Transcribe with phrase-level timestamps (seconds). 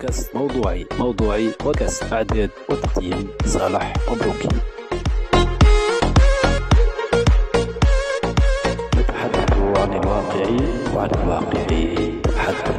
[0.00, 4.48] بودكاست موضوعي موضوعي بودكاست إعداد وتقديم صالح مبروكي
[8.96, 10.46] نتحدث عن الواقع
[10.94, 11.66] وعن الواقع.
[12.36, 12.70] حدث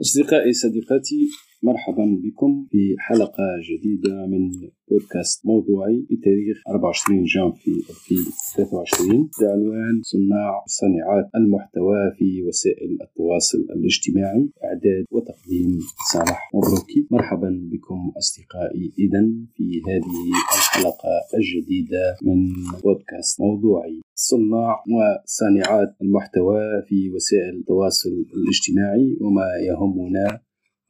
[0.00, 1.30] أصدقائي صديقاتي
[1.62, 4.50] مرحبا بكم في حلقة جديدة من
[4.90, 15.04] بودكاست موضوعي بتاريخ 24 جانفي 2023 بعنوان صناع صانعات المحتوى في وسائل التواصل الاجتماعي إعداد
[15.10, 15.78] وتقديم
[16.12, 17.06] صالح مبروكي.
[17.10, 18.92] مرحبا بكم أصدقائي.
[18.98, 19.22] إذا
[19.54, 20.18] في هذه
[20.58, 22.52] الحلقة الجديدة من
[22.84, 24.00] بودكاست موضوعي.
[24.14, 30.40] صناع وصانعات المحتوى في وسائل التواصل الاجتماعي وما يهمنا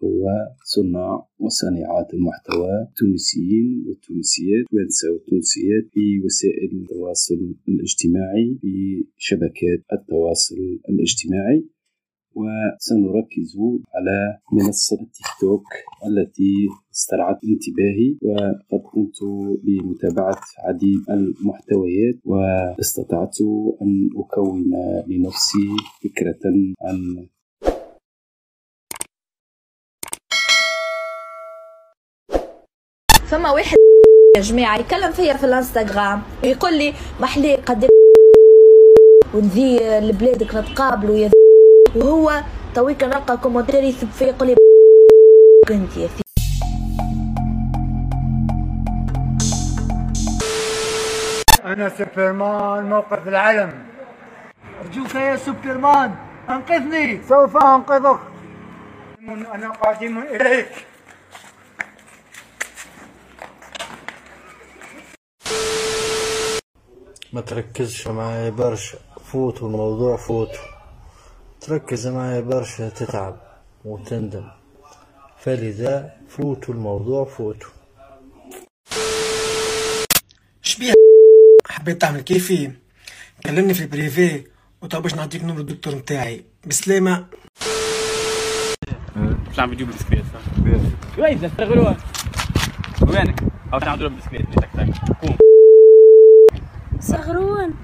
[0.05, 0.25] هو
[0.65, 10.57] صناع وصانعات المحتوى التونسيين والتونسيات والتوانسة والتونسيات في وسائل التواصل الاجتماعي في شبكات التواصل
[10.89, 11.65] الاجتماعي.
[12.35, 13.57] وسنركز
[13.95, 15.65] على منصة التيك توك
[16.07, 16.55] التي
[16.95, 18.17] استرعت انتباهي.
[18.23, 19.19] وقد قمت
[19.65, 23.37] بمتابعة عديد المحتويات واستطعت
[23.83, 24.65] أن أكون
[25.09, 25.69] لنفسي
[26.05, 26.41] فكرة
[26.83, 27.27] عن
[33.31, 33.77] فما واحد
[34.37, 37.89] يا جماعة يكلم فيا في الانستغرام ويقول لي محلي قد
[39.35, 41.31] ونذي لبلادك نتقابلوا يا
[41.97, 42.43] وهو
[42.75, 44.57] تويك نلقى كومنتير يسب فيا يقول لي
[45.71, 46.09] أنت يا
[51.65, 53.73] أنا سوبرمان موقف العلم.
[54.85, 56.15] أرجوك يا سوبرمان
[56.49, 57.21] أنقذني.
[57.29, 58.21] سوف أنقذك.
[59.55, 60.88] أنا قادم إليك.
[67.39, 68.99] ما تركزش معايا برشا.
[69.25, 70.65] فوتوا الموضوع فوتوا
[71.61, 73.37] تركز معايا برشا تتعب
[73.85, 74.49] وتندم.
[75.39, 77.71] فلذا فوتوا الموضوع فوتوا
[80.63, 80.93] شبيه.
[81.67, 82.71] حبيت تعمل كيفي؟
[83.47, 84.45] كلمني في ال privé
[84.83, 86.45] وطب باش نعطيك نمر الدكتور نتاعي.
[86.67, 87.27] بسلامة.
[89.17, 90.25] باش نعمل فيديو بالبسكليت.
[91.19, 91.95] وين؟ تستغلوا
[93.03, 93.43] وينك؟
[93.75, 94.47] أو نعملوا بالبسكليت.
[94.57, 95.19] تك تك.
[95.23, 95.48] قوم.
[97.01, 97.75] صغرون.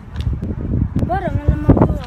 [0.97, 2.05] برا من الموضوع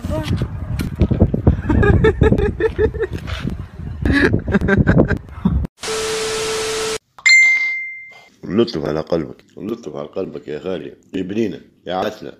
[8.44, 12.34] اللطف على قلبك اللطف على قلبك يا غالي يا بنينة يا عسلة.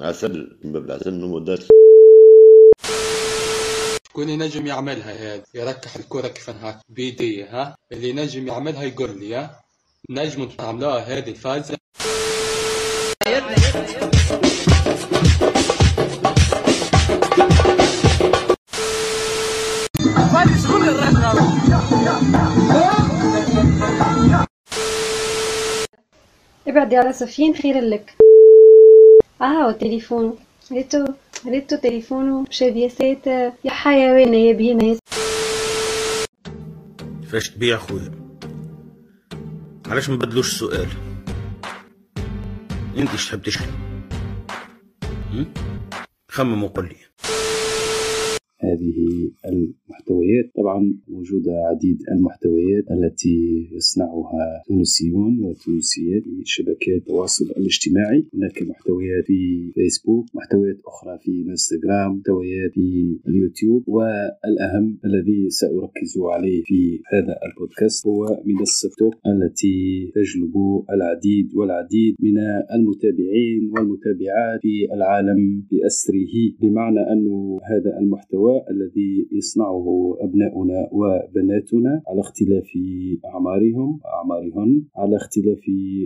[0.00, 1.60] عسل من باب العسل نمودات
[4.08, 9.34] شكون ينجم يعملها هذه يركح الكرة كيف هاك بيديه ها؟ اللي ينجم يعملها يقول لي
[9.34, 9.60] ها؟
[10.10, 11.76] نجم تعملوها هذه الفازة
[26.66, 28.14] ابعدي على صفين خير لك.
[29.42, 30.34] آه تليفونه
[30.72, 31.04] ريتو
[31.46, 33.26] ريتو تليفونه شبيسات
[33.64, 34.98] يا حيوانة يا بهيمة
[37.22, 38.12] كيفاش تبيع خويا
[39.86, 40.88] علاش ما بدلوش السؤال؟
[42.96, 43.66] انت إيش تحب تشري
[45.32, 45.54] هم؟
[46.28, 46.96] خمم وقل لي
[48.60, 48.98] هذه
[49.48, 50.46] المحتويات.
[50.56, 58.26] طبعا موجودة عديد المحتويات التي يصنعها تونسيون وتونسيات في شبكات التواصل الاجتماعي.
[58.34, 63.84] هناك محتويات في فيسبوك محتويات أخرى في إنستغرام محتويات في اليوتيوب.
[63.88, 70.54] والأهم الذي سأركز عليه في هذا البودكاست هو منصة توك التي تجلب
[70.90, 72.36] العديد والعديد من
[72.74, 76.34] المتابعين والمتابعات في العالم بأسره.
[76.60, 77.26] بمعنى أن
[77.70, 79.86] هذا المحتوى الذي يصنعه
[80.20, 82.70] أبناؤنا وبناتنا على اختلاف
[83.24, 85.62] أعمارهم وأعمارهن على اختلاف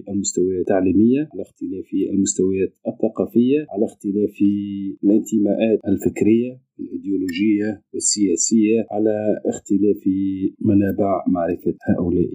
[0.08, 4.36] المستويات التعليمية على اختلاف المستويات الثقافية على اختلاف
[5.04, 9.14] الانتماءات الفكرية الإيديولوجية والسياسية على
[9.46, 10.02] اختلاف
[10.60, 12.28] منابع معرفة هؤلاء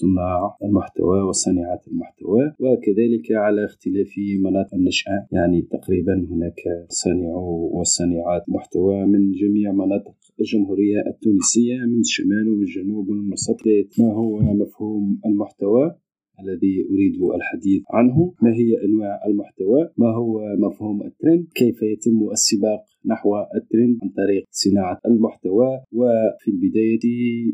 [0.00, 4.12] صناع المحتوى وصانعات المحتوى وكذلك على اختلاف
[4.44, 5.26] مناطق النشأة.
[5.32, 13.08] يعني تقريبا هناك صانعو وصانعات محتوى من جميع مناطق الجمهورية التونسية من الشمال ومن الجنوب
[13.08, 13.60] ومن الوسط.
[13.98, 15.96] ما هو مفهوم المحتوى
[16.40, 22.80] الذي أريد الحديث عنه؟ ما هي أنواع المحتوى؟ ما هو مفهوم الترند؟ كيف يتم السباق
[23.06, 27.04] نحو الترند عن طريق صناعة المحتوى؟ وفي البداية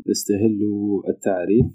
[0.09, 0.59] نستهل
[1.09, 1.65] التعريف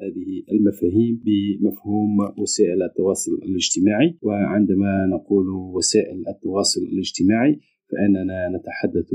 [0.00, 4.18] هذه المفاهيم بمفهوم وسائل التواصل الاجتماعي.
[4.22, 7.60] وعندما نقول وسائل التواصل الاجتماعي
[7.90, 9.10] فإننا نتحدث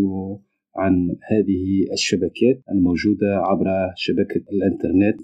[0.75, 5.21] عن هذه الشبكات الموجودة عبر شبكة الإنترنت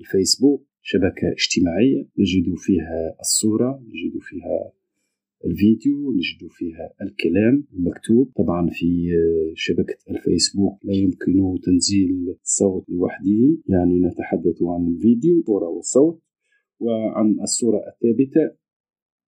[0.00, 2.00] الفيسبوك شبكة اجتماعية.
[2.18, 4.81] نجد فيها الصورة نجد فيها
[5.46, 8.32] الفيديو نجد فيها الكلام المكتوب.
[8.36, 9.08] طبعا في
[9.54, 16.22] شبكة الفيسبوك لا يمكن تنزيل الصوت لوحده يعني نتحدث عن الفيديو صورة والصوت
[16.80, 18.56] وعن الصورة الثابتة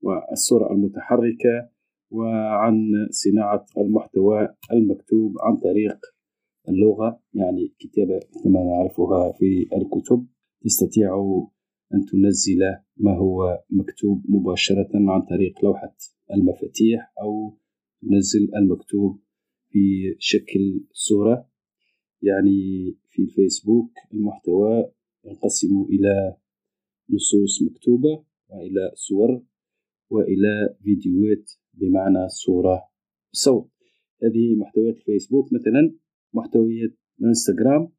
[0.02, 1.70] والصورة المتحركة
[2.11, 5.99] وعن صناعة المحتوى المكتوب عن طريق
[6.69, 10.26] اللغة يعني كتابة كما نعرفها في الكتب.
[10.64, 11.14] تستطيع
[11.94, 12.61] أن تنزل
[12.96, 15.96] ما هو مكتوب مباشرة عن طريق لوحة
[16.32, 17.58] المفاتيح أو
[18.02, 19.20] تنزل المكتوب
[19.69, 21.49] في شكل صورة
[22.23, 24.91] يعني في الفيسبوك المحتوى
[25.25, 26.37] ينقسم إلى
[27.11, 29.43] نصوص مكتوبة وإلى صور
[30.11, 32.82] وإلى فيديوهات بمعنى صورة
[33.32, 33.70] صوت.
[34.23, 35.94] هذه محتويات الفيسبوك مثلا
[36.35, 37.93] محتويات الإنستغرام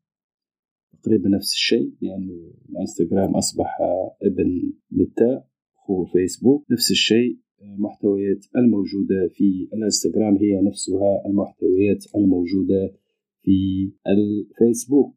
[1.05, 3.77] تقريبا نفس الشيء يعني الإنستغرام أصبح
[4.23, 5.43] ابن ميتا
[5.77, 6.65] أخو فيسبوك.
[6.71, 12.93] نفس الشيء المحتويات الموجودة في الإنستغرام هي نفسها المحتويات الموجودة
[13.41, 15.15] في الفيسبوك.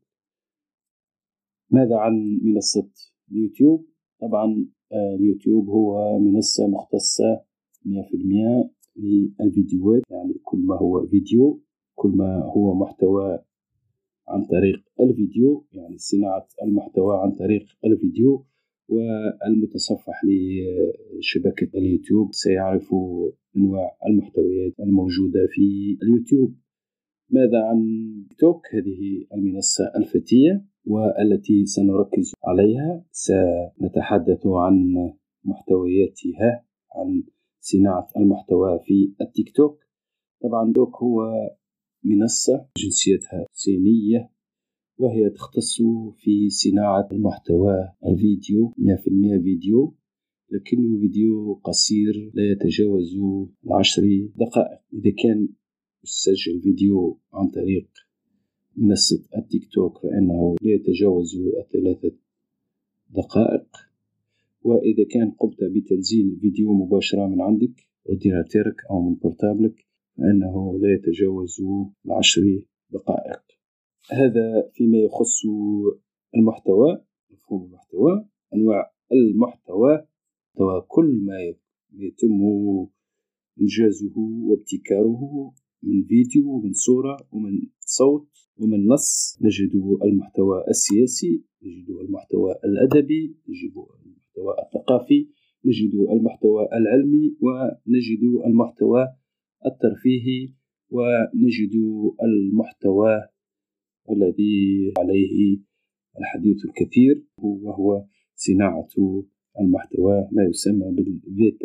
[1.71, 2.91] ماذا عن منصة
[3.33, 3.87] اليوتيوب؟
[4.21, 7.45] طبعا آه، اليوتيوب هو منصة مختصة
[7.85, 11.63] 100% للفيديوهات يعني كل ما هو فيديو
[11.95, 13.39] كل ما هو محتوى
[14.29, 18.47] عن طريق الفيديو يعني صناعة المحتوى عن طريق الفيديو
[18.89, 22.95] والمتصفح لشبكة اليوتيوب سيعرف
[23.57, 26.55] أنواع المحتويات الموجودة في اليوتيوب.
[27.31, 27.79] ماذا عن
[28.29, 33.05] تيك توك؟ هذه المنصة الفتية والتي سنركز عليها.
[33.11, 34.95] سنتحدث عن
[35.45, 36.65] محتوياتها
[36.97, 37.23] عن
[37.61, 39.79] صناعة المحتوى في التيك توك.
[40.43, 41.23] طبعا توك هو
[42.05, 44.31] منصة جنسيتها صينية
[44.99, 45.83] وهي تختص
[46.19, 49.95] في صناعة المحتوى الفيديو 100% فيديو
[50.51, 53.17] لكنه فيديو قصير لا يتجاوز
[53.67, 54.81] العشر دقائق.
[54.93, 55.49] إذا كان
[56.05, 57.89] يسجل فيديو عن طريق
[58.77, 62.17] منصة التيك توك فإنه لا يتجاوز الثلاثة
[63.11, 63.77] دقائق.
[64.63, 69.88] وإذا كان قمت بتنزيل فيديو مباشرة من عندك أورديناتيرك أو من بورتابلك
[70.19, 71.63] فإنه لا يتجاوز
[72.07, 72.43] العشر
[72.91, 73.43] دقائق.
[74.11, 75.43] هذا فيما يخص
[76.37, 80.07] المحتوى مفهوم المحتوى أنواع المحتوى.
[80.89, 81.37] كل ما
[81.93, 82.41] يتم
[83.61, 89.39] إنجازه وابتكاره من فيديو ومن صورة ومن صوت ومن نص.
[89.43, 89.71] نجد
[90.05, 95.29] المحتوى السياسي نجد المحتوى الأدبي نجد المحتوى الثقافي
[95.65, 99.07] نجد المحتوى العلمي ونجد المحتوى
[99.67, 100.55] الترفيهي
[100.91, 101.75] ونجد
[102.23, 103.23] المحتوى
[104.11, 105.59] الذي عليه
[106.19, 108.89] الحديث الكثير وهو صناعة
[109.61, 111.57] المحتوى ما يسمى بالفي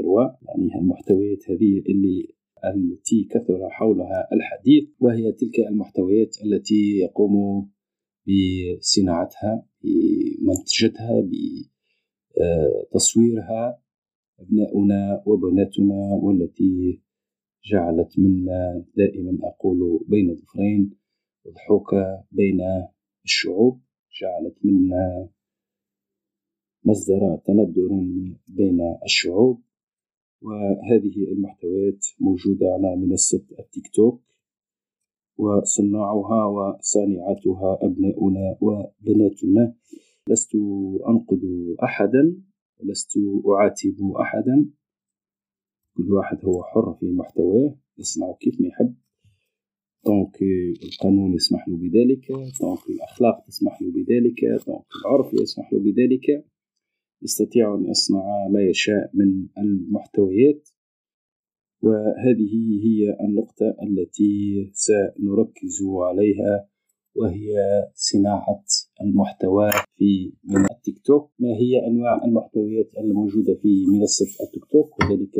[0.48, 2.36] يعني المحتويات هذه اللي
[2.66, 7.70] التي كثر حولها الحديث وهي تلك المحتويات التي يقوم
[8.28, 11.28] بصناعتها بمنتجتها
[12.92, 13.80] بتصويرها
[14.40, 17.03] أبناؤنا وبناتنا والتي
[17.66, 20.92] جعلت منا دائما أقول بين ظفرين
[21.48, 22.60] ضحوكة بين
[23.26, 23.82] الشعوب
[24.22, 25.30] جعلت منا
[26.86, 27.90] مصدر تندر
[28.48, 29.62] بين الشعوب.
[30.42, 34.22] وهذه المحتويات موجودة على منصة التيك توك
[35.38, 39.76] وصناعها وصانعاتها أبناؤنا وبناتنا.
[40.30, 40.56] لست
[41.10, 41.42] أنقد
[41.84, 42.42] أحدا
[42.80, 43.12] ولست
[43.48, 44.70] أعاتب أحدا.
[45.98, 48.96] كل واحد هو حر في محتواه يصنع كيف ما يحب.
[50.06, 50.38] donc
[50.84, 56.46] القانون يسمح له بذلك donc الأخلاق تسمح له بذلك donc العرف يسمح له بذلك.
[57.22, 60.70] يستطيع أن يصنع ما يشاء من المحتويات.
[61.84, 66.70] وهذه هي النقطة التي سنركز عليها
[67.16, 67.54] وهي
[67.94, 68.66] صناعة
[69.02, 71.32] المحتوى في من التيك توك.
[71.40, 75.36] ما هي أنواع المحتويات الموجودة في منصة التيك توك؟ وذلك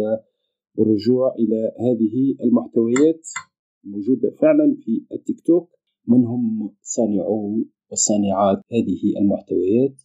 [0.78, 3.28] بالرجوع إلى هذه المحتويات
[3.86, 5.70] الموجودة فعلا في التيك توك.
[6.08, 10.02] من هم صانعو وصانعات هذه المحتويات؟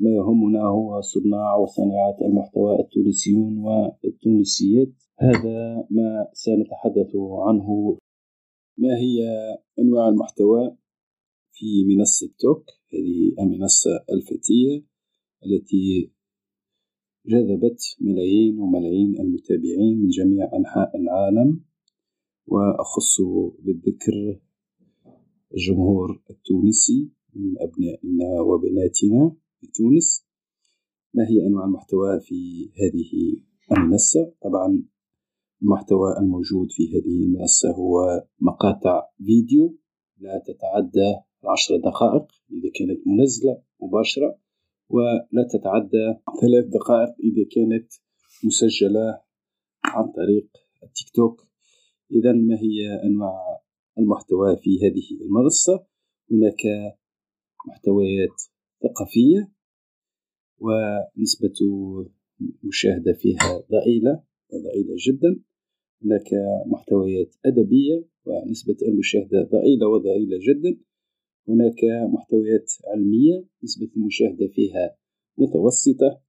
[0.00, 4.92] ما يهمنا هو صناع وصانعات المحتوى التونسيون والتونسيات.
[5.18, 7.98] هذا ما سنتحدث عنه.
[8.78, 9.18] ما هي
[9.78, 10.76] أنواع المحتوى
[11.52, 14.86] في منصة توك؟ هذه المنصة الفتية
[15.46, 16.12] التي
[17.26, 21.60] جذبت ملايين وملايين المتابعين من جميع أنحاء العالم
[22.46, 23.20] وأخص
[23.58, 24.40] بالذكر
[25.54, 30.26] الجمهور التونسي من أبنائنا وبناتنا في تونس
[31.14, 33.40] ما هي أنواع المحتوى في هذه
[33.72, 34.82] المنصة؟ طبعا
[35.62, 39.78] المحتوى الموجود في هذه المنصة هو مقاطع فيديو
[40.18, 41.14] لا تتعدى
[41.44, 44.41] عشر دقائق إذا كانت منزلة مباشرة.
[44.92, 46.06] ولا تتعدى
[46.40, 47.92] ثلاث دقائق إذا كانت
[48.44, 49.20] مسجلة
[49.84, 50.48] عن طريق
[50.82, 51.46] التيك توك.
[52.10, 53.62] إذا ما هي أنواع
[53.98, 55.86] المحتوى في هذه المنصة؟
[56.30, 56.62] هناك
[57.68, 58.42] محتويات
[58.82, 59.52] ثقافية
[60.58, 61.54] ونسبة
[62.40, 64.22] المشاهدة فيها ضئيلة
[64.54, 65.42] ضئيلة جدا.
[66.04, 66.28] هناك
[66.66, 70.80] محتويات أدبية ونسبة المشاهدة ضئيلة وضئيلة جدا.
[71.48, 74.96] هناك محتويات علمية نسبة المشاهدة فيها
[75.38, 76.20] متوسطة.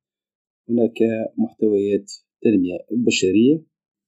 [0.70, 0.98] هناك
[1.38, 3.64] محتويات تنمية البشرية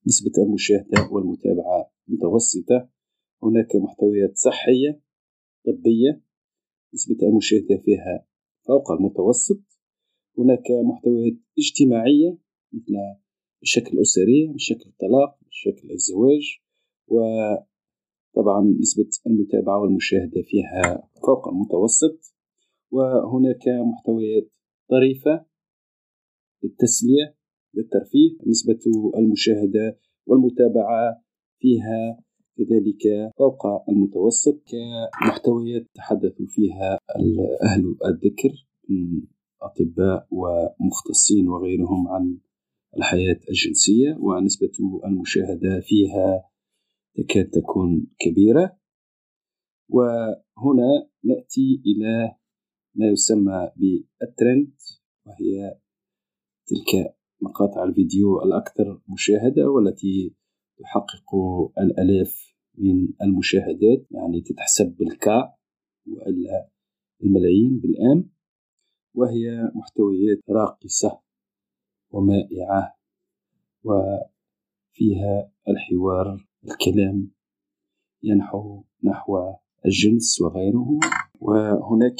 [0.07, 2.89] نسبة المشاهدة والمتابعة متوسطة.
[3.43, 5.01] هناك محتويات صحية
[5.65, 6.21] طبية
[6.93, 8.27] نسبة المشاهدة فيها
[8.67, 9.61] فوق المتوسط.
[10.37, 12.37] هناك محتويات اجتماعية
[12.73, 12.93] مثل
[13.61, 16.59] الشكل الأسري مشاكل الطلاق مشاكل الزواج
[18.35, 22.35] وطبعا نسبة المتابعة والمشاهدة فيها فوق المتوسط
[22.91, 24.51] وهناك محتويات
[24.89, 25.45] طريفة
[26.63, 27.35] للتسلية
[27.73, 28.37] للترفيه.
[28.47, 28.79] نسبة
[29.17, 31.21] المشاهدة والمتابعة
[31.59, 32.23] فيها
[32.57, 34.63] كذلك فوق المتوسط.
[34.67, 36.99] كمحتويات تحدث فيها
[37.63, 38.67] أهل الذكر
[39.61, 42.37] أطباء ومختصين وغيرهم عن
[42.97, 44.71] الحياة الجنسية ونسبة
[45.05, 46.43] المشاهدة فيها
[47.15, 48.77] تكاد تكون كبيرة.
[49.89, 52.35] وهنا نأتي إلى
[52.95, 54.73] ما يسمى بالترند
[55.25, 55.79] وهي
[56.67, 60.35] تلك مقاطع الفيديو الأكثر مشاهدة والتي
[60.79, 61.35] تحقق
[61.79, 65.53] الآلاف من المشاهدات يعني تتحسب بالكا
[66.07, 66.69] وإلا
[67.23, 68.29] الملايين بالآن
[69.15, 71.21] وهي محتويات راقصة
[72.09, 72.97] ومائعة
[73.83, 77.31] وفيها الحوار الكلام
[78.23, 79.53] ينحو نحو
[79.85, 80.99] الجنس وغيره.
[81.39, 82.19] وهناك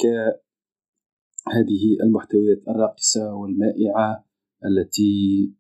[1.48, 4.26] هذه المحتويات الراقصة والمائعة
[4.66, 5.54] التي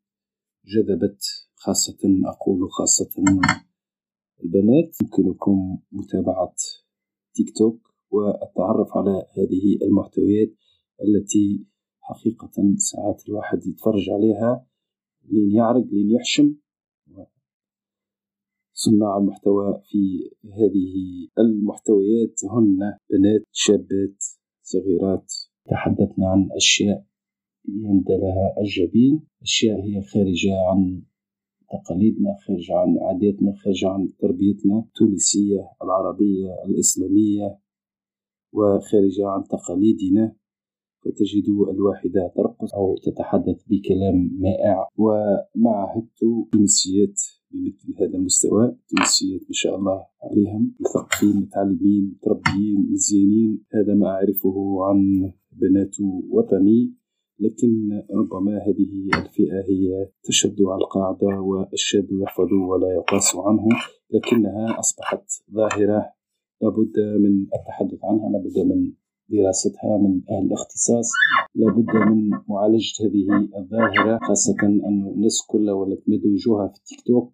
[0.65, 1.21] جذبت
[1.55, 3.09] خاصة أقول خاصة
[4.43, 4.95] البنات.
[5.01, 6.55] يمكنكم متابعة
[7.35, 10.49] تيك توك والتعرف على هذه المحتويات
[11.01, 11.65] التي
[11.99, 14.67] حقيقة ساعات الواحد يتفرج عليها
[15.23, 16.64] لين يعرق لين يحشم.
[18.77, 20.95] صناع المحتوى في هذه
[21.39, 22.79] المحتويات هن
[23.09, 24.23] بنات شابات
[24.61, 25.33] صغيرات.
[25.69, 27.05] تحدثنا عن أشياء
[27.67, 29.23] يندى لها الجبين.
[29.41, 31.01] أشياء هي خارجة عن
[31.69, 37.59] تقاليدنا خارجة عن عاداتنا خارجة عن تربيتنا التونسية العربية الإسلامية
[38.53, 40.35] وخارجة عن تقاليدنا.
[41.01, 44.89] فتجد الواحدة ترقص أو تتحدث بكلام مائع.
[44.97, 46.07] ومعهد
[46.51, 47.21] تونسيات
[47.55, 48.75] بمثل هذا المستوى.
[48.89, 50.75] تونسيات ما شاء الله عليهم.
[50.79, 53.63] مثقفين متعلمين متربيين مزيانين.
[53.73, 55.95] هذا ما أعرفه عن بنات
[56.29, 56.93] وطني.
[57.39, 58.91] لكن ربما هذه
[59.25, 63.67] الفئة هي تشد على القاعدة والشاب يحفظ ولا يقاس عنه.
[64.13, 66.05] لكنها أصبحت ظاهرة.
[66.61, 68.29] لابد من التحدث عنها.
[68.29, 68.93] لابد من
[69.29, 71.09] دراستها من أهل الاختصاص.
[71.55, 77.33] لابد من معالجة هذه الظاهرة خاصة أن الناس كلها ولات مدوجوها في التيك توك.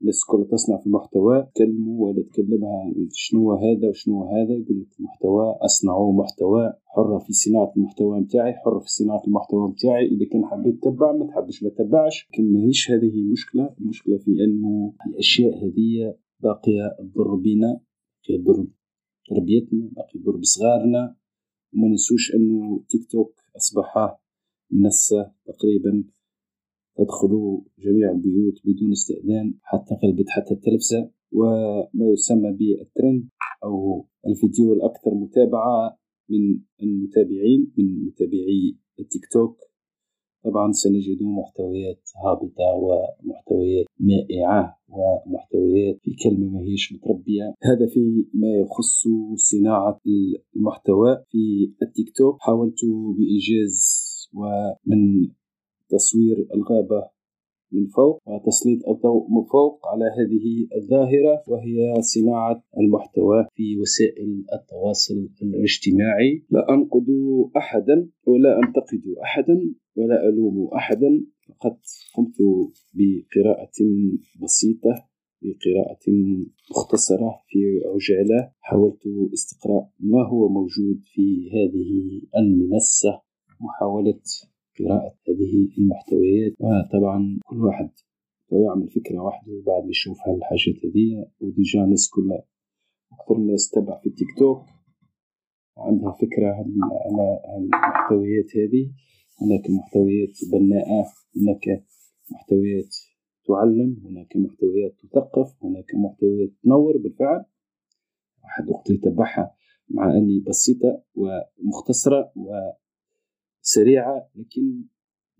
[0.00, 5.58] الناس كلها تصنع في المحتوى تكلموا ولا تكلمها شنو هذا وشنو هذا يقول لك المحتوى
[5.64, 10.82] أصنعوا محتوى حرة في صناعة المحتوى نتاعي حرة في صناعة المحتوى نتاعي إذا كان حبيت
[10.82, 12.28] تتبع ما تحبش ما تتبعش.
[12.30, 17.80] لكن ماهيش هذه المشكلة المشكلة في أنه الأشياء هذه باقية تضر بنا
[18.24, 18.66] تضر
[19.28, 21.16] تربيتنا باقي يضر بصغارنا.
[21.74, 24.18] وما ننسوش أنه تيك توك أصبح
[24.70, 26.04] منصة تقريبا
[26.98, 31.10] تدخل جميع البيوت بدون استئذان حتى قلبت حتى التلفزة.
[31.32, 33.28] وما يسمى بالترند
[33.64, 35.98] أو الفيديو الأكثر متابعة
[36.30, 39.56] من المتابعين من متابعي التيك توك.
[40.44, 47.54] طبعا سنجد محتويات هابطة ومحتويات مائعة ومحتويات في كلمة ما هيش متربية.
[47.62, 49.02] هذا في ما يخص
[49.34, 50.00] صناعة
[50.56, 52.36] المحتوى في التيك توك.
[52.40, 52.80] حاولت
[53.16, 53.98] بإيجاز
[54.34, 55.28] ومن
[55.88, 57.10] تصوير الغابة
[57.72, 65.28] من فوق وتسليط الضوء من فوق على هذه الظاهرة وهي صناعة المحتوى في وسائل التواصل
[65.42, 66.44] الاجتماعي.
[66.50, 67.06] لا أنقد
[67.56, 71.78] أحدا ولا أنتقد أحدا ولا ألوم أحدا فقط
[72.16, 72.36] قمت
[72.94, 73.78] بقراءة
[74.42, 75.08] بسيطة
[75.42, 76.06] بقراءة
[76.70, 78.52] مختصرة في عجالة.
[78.60, 79.02] حاولت
[79.32, 83.22] استقراء ما هو موجود في هذه المنصة
[83.60, 84.20] محاولة
[84.78, 86.52] قراءة هذه المحتويات.
[86.60, 87.90] وطبعا كل واحد
[88.52, 92.44] يعمل فكرة واحدة وبعد يشوف هالحاجات هذه وديجا الناس كلها
[93.12, 94.62] أكثر الناس تتبع في التيك توك
[95.76, 98.90] وعندها فكرة على المحتويات هذه
[99.42, 101.04] هناك محتويات بناءة
[101.36, 101.84] هناك
[102.30, 102.96] محتويات
[103.46, 107.44] تعلم هناك محتويات تثقف هناك محتويات تنور بالفعل.
[108.44, 109.54] واحد وقت يتبعها
[109.88, 112.32] مع أني بسيطة ومختصرة
[113.62, 114.84] وسريعة لكن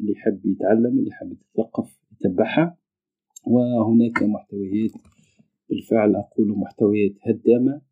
[0.01, 2.79] اللي يحب يتعلم اللي يحب يتثقف يتبعها.
[3.47, 4.91] وهناك محتويات
[5.69, 7.83] بالفعل أقول محتويات هدامة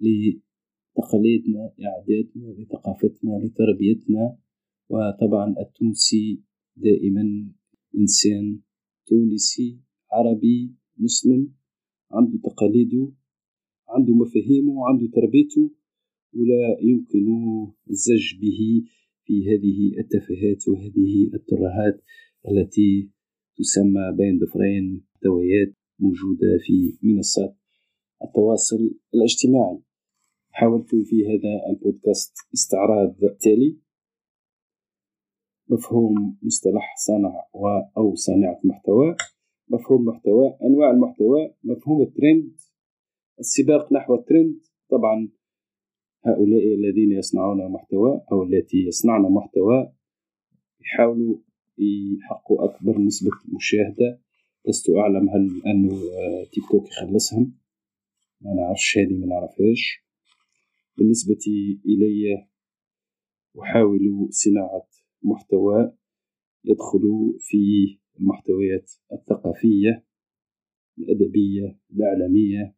[0.00, 4.38] لتقاليدنا لعاداتنا لثقافتنا لتربيتنا.
[4.88, 6.42] وطبعا التونسي
[6.76, 7.52] دائما
[7.98, 8.60] إنسان
[9.06, 9.80] تونسي
[10.12, 11.54] عربي مسلم.
[12.10, 13.12] عنده تقاليده
[13.88, 15.70] عنده مفاهيمه وعنده تربيته.
[16.34, 17.26] ولا يمكن
[17.90, 18.82] الزج به
[19.26, 22.04] في هذه التفاهات وهذه الترهات
[22.48, 23.10] التي
[23.58, 27.56] تسمى بين ضفرين محتويات موجودة في منصات
[28.24, 29.78] التواصل الاجتماعي.
[30.50, 33.78] حاولت في هذا البودكاست استعراض تالي.
[35.68, 37.66] مفهوم مصطلح صانع و
[37.96, 39.16] أو صانعة محتوى.
[39.68, 41.54] مفهوم محتوى أنواع المحتوى.
[41.64, 42.56] مفهوم الترند
[43.40, 45.28] السباق نحو الترند طبعا
[46.26, 49.92] هؤلاء الذين يصنعون محتوى أو التي يصنعن محتوى
[50.80, 51.36] يحاولوا
[51.78, 54.20] يحققوا أكبر نسبة مشاهدة.
[54.68, 56.00] لست أعلم هل أنه
[56.52, 57.54] تيك توك يخلصهم.
[58.40, 60.04] ما نعرفش هذه ما نعرفهاش.
[60.98, 61.44] بالنسبة
[61.86, 62.46] إلي
[63.62, 64.88] أحاول صناعة
[65.22, 65.92] محتوى
[66.64, 67.58] يدخل في
[68.20, 70.04] المحتويات الثقافية
[70.98, 72.74] الأدبية الإعلامية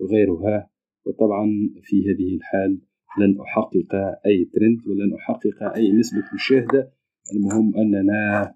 [0.00, 0.69] وغيرها.
[1.04, 1.46] وطبعا
[1.82, 2.80] في هذه الحال
[3.18, 3.94] لن أحقق
[4.26, 6.92] أي ترند ولن أحقق أي نسبة مشاهدة.
[7.34, 8.54] المهم أننا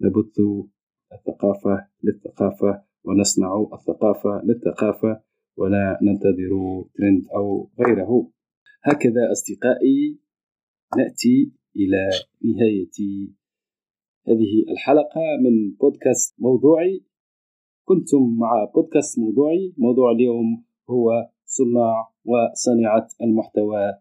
[0.00, 0.40] نبث
[1.12, 5.22] الثقافة للثقافة ونصنع الثقافة للثقافة
[5.56, 8.30] ولا ننتظر ترند أو غيره.
[8.82, 10.18] هكذا أصدقائي
[10.96, 12.10] نأتي إلى
[12.44, 12.96] نهاية
[14.28, 17.04] هذه الحلقة من بودكاست موضوعي.
[17.84, 19.74] كنتم مع بودكاست موضوعي.
[19.78, 23.92] موضوع اليوم هو صناع وصانعة المحتوى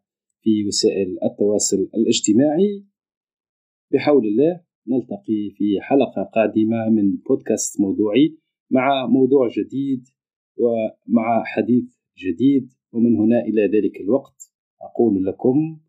[0.42, 2.86] في وسائل التواصل الاجتماعي.
[3.92, 8.38] بحول الله نلتقي في حلقة قادمة من بودكاست موضوعي
[8.72, 10.04] مع موضوع جديد
[10.58, 11.84] ومع حديث
[12.18, 15.80] جديد ومن هنا إلى ذلك الوقت أقول لكم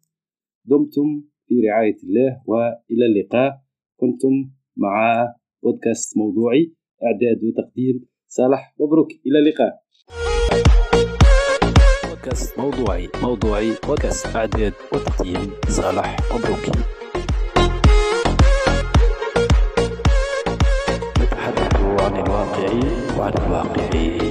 [0.64, 3.64] دمتم في رعاية الله وإلى اللقاء.
[3.96, 5.26] كنتم مع
[5.62, 6.72] بودكاست موضوعي
[7.04, 9.08] إعداد وتقديم صالح مبروك.
[9.26, 9.84] إلى اللقاء.
[12.24, 16.68] بودكاست موضوعي موضوعي بودكاست إعداد وتقديم صالح مبروك
[21.20, 22.70] نتحدث عن الواقع
[23.18, 23.84] وعن الواقع.
[23.84, 24.23] حتى